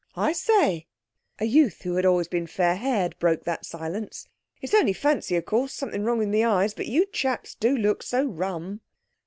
"I 0.17 0.31
say," 0.33 0.87
a 1.37 1.45
youth 1.45 1.83
who 1.83 1.93
had 1.95 2.07
always 2.07 2.27
been 2.27 2.47
fair 2.47 2.75
haired 2.75 3.15
broke 3.19 3.43
that 3.43 3.67
silence, 3.67 4.27
"it's 4.59 4.73
only 4.73 4.93
fancy 4.93 5.35
of 5.35 5.45
course—something 5.45 6.03
wrong 6.03 6.17
with 6.17 6.29
my 6.33 6.43
eyes—but 6.43 6.87
you 6.87 7.05
chaps 7.05 7.53
do 7.53 7.77
look 7.77 8.01
so 8.01 8.25
rum." 8.25 8.81